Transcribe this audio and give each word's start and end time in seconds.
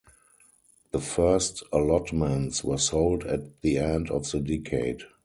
The 0.93 0.99
first 0.99 1.61
allotments 1.71 2.63
were 2.63 2.79
sold 2.79 3.23
at 3.25 3.61
the 3.61 3.77
end 3.77 4.09
of 4.09 4.31
the 4.31 4.39
decade. 4.39 5.03